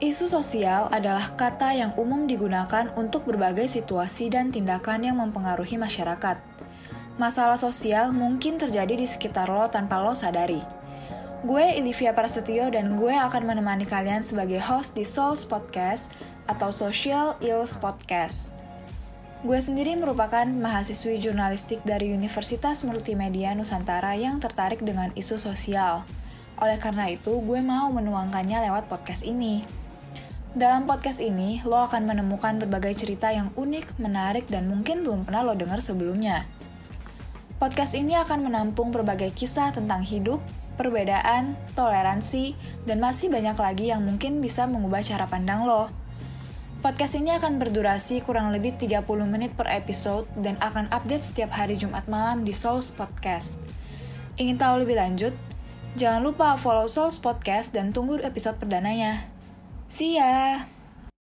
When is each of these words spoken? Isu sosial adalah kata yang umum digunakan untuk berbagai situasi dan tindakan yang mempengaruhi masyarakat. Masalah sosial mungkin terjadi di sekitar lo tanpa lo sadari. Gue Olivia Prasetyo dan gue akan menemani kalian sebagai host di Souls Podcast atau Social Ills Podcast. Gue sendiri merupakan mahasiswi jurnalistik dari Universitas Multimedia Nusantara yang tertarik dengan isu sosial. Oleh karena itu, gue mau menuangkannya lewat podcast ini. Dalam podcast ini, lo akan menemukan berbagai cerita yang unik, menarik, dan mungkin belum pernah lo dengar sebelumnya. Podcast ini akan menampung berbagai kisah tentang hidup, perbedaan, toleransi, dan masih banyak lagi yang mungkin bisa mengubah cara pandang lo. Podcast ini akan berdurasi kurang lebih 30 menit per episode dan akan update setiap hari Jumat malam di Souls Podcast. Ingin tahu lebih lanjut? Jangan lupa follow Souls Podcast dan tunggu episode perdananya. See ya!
Isu 0.00 0.32
sosial 0.32 0.88
adalah 0.88 1.36
kata 1.36 1.76
yang 1.76 1.92
umum 2.00 2.24
digunakan 2.24 2.88
untuk 2.96 3.28
berbagai 3.28 3.68
situasi 3.68 4.32
dan 4.32 4.48
tindakan 4.48 5.04
yang 5.04 5.20
mempengaruhi 5.20 5.76
masyarakat. 5.76 6.40
Masalah 7.20 7.60
sosial 7.60 8.08
mungkin 8.08 8.56
terjadi 8.56 8.96
di 8.96 9.04
sekitar 9.04 9.52
lo 9.52 9.68
tanpa 9.68 10.00
lo 10.00 10.16
sadari. 10.16 10.64
Gue 11.44 11.76
Olivia 11.76 12.16
Prasetyo 12.16 12.72
dan 12.72 12.96
gue 12.96 13.12
akan 13.12 13.44
menemani 13.44 13.84
kalian 13.84 14.24
sebagai 14.24 14.56
host 14.64 14.96
di 14.96 15.04
Souls 15.04 15.44
Podcast 15.44 16.08
atau 16.48 16.72
Social 16.72 17.36
Ills 17.44 17.76
Podcast. 17.76 18.56
Gue 19.44 19.60
sendiri 19.60 20.00
merupakan 20.00 20.48
mahasiswi 20.48 21.20
jurnalistik 21.20 21.84
dari 21.84 22.16
Universitas 22.16 22.88
Multimedia 22.88 23.52
Nusantara 23.52 24.16
yang 24.16 24.40
tertarik 24.40 24.80
dengan 24.80 25.12
isu 25.12 25.36
sosial. 25.36 26.08
Oleh 26.56 26.80
karena 26.80 27.04
itu, 27.12 27.36
gue 27.44 27.60
mau 27.60 27.92
menuangkannya 27.92 28.64
lewat 28.64 28.88
podcast 28.88 29.28
ini. 29.28 29.79
Dalam 30.50 30.82
podcast 30.82 31.22
ini, 31.22 31.62
lo 31.62 31.78
akan 31.86 32.10
menemukan 32.10 32.58
berbagai 32.58 32.98
cerita 32.98 33.30
yang 33.30 33.54
unik, 33.54 34.02
menarik, 34.02 34.50
dan 34.50 34.66
mungkin 34.66 35.06
belum 35.06 35.22
pernah 35.22 35.46
lo 35.46 35.54
dengar 35.54 35.78
sebelumnya. 35.78 36.42
Podcast 37.62 37.94
ini 37.94 38.18
akan 38.18 38.50
menampung 38.50 38.90
berbagai 38.90 39.30
kisah 39.30 39.70
tentang 39.70 40.02
hidup, 40.02 40.42
perbedaan, 40.74 41.54
toleransi, 41.78 42.58
dan 42.82 42.98
masih 42.98 43.30
banyak 43.30 43.54
lagi 43.54 43.94
yang 43.94 44.02
mungkin 44.02 44.42
bisa 44.42 44.66
mengubah 44.66 45.06
cara 45.06 45.30
pandang 45.30 45.70
lo. 45.70 45.86
Podcast 46.82 47.14
ini 47.14 47.30
akan 47.30 47.62
berdurasi 47.62 48.18
kurang 48.26 48.50
lebih 48.50 48.74
30 48.74 49.06
menit 49.30 49.54
per 49.54 49.70
episode 49.70 50.26
dan 50.34 50.58
akan 50.58 50.90
update 50.90 51.30
setiap 51.30 51.54
hari 51.54 51.78
Jumat 51.78 52.10
malam 52.10 52.42
di 52.42 52.50
Souls 52.50 52.90
Podcast. 52.90 53.62
Ingin 54.34 54.58
tahu 54.58 54.82
lebih 54.82 54.98
lanjut? 54.98 55.34
Jangan 55.94 56.26
lupa 56.26 56.58
follow 56.58 56.90
Souls 56.90 57.22
Podcast 57.22 57.70
dan 57.70 57.94
tunggu 57.94 58.18
episode 58.18 58.58
perdananya. 58.58 59.39
See 59.90 60.14
ya! 60.22 60.70